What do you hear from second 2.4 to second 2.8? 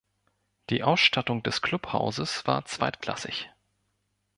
war